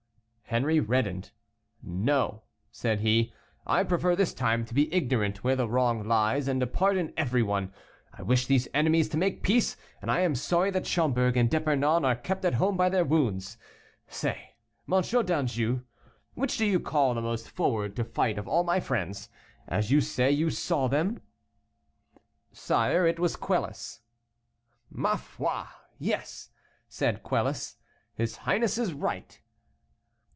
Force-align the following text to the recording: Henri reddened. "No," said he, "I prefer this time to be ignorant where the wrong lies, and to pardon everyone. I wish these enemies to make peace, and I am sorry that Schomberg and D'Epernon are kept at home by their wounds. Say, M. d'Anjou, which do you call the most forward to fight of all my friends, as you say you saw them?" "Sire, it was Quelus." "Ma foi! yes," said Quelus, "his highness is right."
Henri 0.53 0.81
reddened. 0.81 1.31
"No," 1.81 2.43
said 2.73 2.99
he, 2.99 3.31
"I 3.65 3.85
prefer 3.85 4.17
this 4.17 4.33
time 4.33 4.65
to 4.65 4.73
be 4.73 4.93
ignorant 4.93 5.45
where 5.45 5.55
the 5.55 5.65
wrong 5.69 6.05
lies, 6.05 6.45
and 6.49 6.59
to 6.59 6.67
pardon 6.67 7.13
everyone. 7.15 7.71
I 8.11 8.23
wish 8.23 8.47
these 8.47 8.67
enemies 8.73 9.07
to 9.09 9.17
make 9.17 9.43
peace, 9.43 9.77
and 10.01 10.11
I 10.11 10.19
am 10.19 10.35
sorry 10.35 10.69
that 10.71 10.85
Schomberg 10.85 11.37
and 11.37 11.49
D'Epernon 11.49 12.03
are 12.03 12.17
kept 12.17 12.43
at 12.43 12.55
home 12.55 12.75
by 12.75 12.89
their 12.89 13.05
wounds. 13.05 13.57
Say, 14.09 14.55
M. 14.91 15.01
d'Anjou, 15.01 15.83
which 16.33 16.57
do 16.57 16.65
you 16.65 16.81
call 16.81 17.13
the 17.13 17.21
most 17.21 17.49
forward 17.49 17.95
to 17.95 18.03
fight 18.03 18.37
of 18.37 18.45
all 18.45 18.65
my 18.65 18.81
friends, 18.81 19.29
as 19.69 19.89
you 19.89 20.01
say 20.01 20.29
you 20.29 20.49
saw 20.49 20.89
them?" 20.89 21.21
"Sire, 22.51 23.07
it 23.07 23.19
was 23.19 23.37
Quelus." 23.37 24.01
"Ma 24.89 25.15
foi! 25.15 25.63
yes," 25.97 26.49
said 26.89 27.23
Quelus, 27.23 27.77
"his 28.15 28.35
highness 28.43 28.77
is 28.77 28.91
right." 28.91 29.39